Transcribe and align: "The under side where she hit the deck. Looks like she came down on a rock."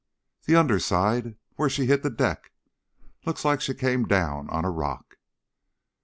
"The 0.47 0.55
under 0.55 0.79
side 0.79 1.35
where 1.57 1.69
she 1.69 1.85
hit 1.85 2.01
the 2.01 2.09
deck. 2.09 2.51
Looks 3.23 3.45
like 3.45 3.61
she 3.61 3.75
came 3.75 4.05
down 4.07 4.49
on 4.49 4.65
a 4.65 4.71
rock." 4.71 5.17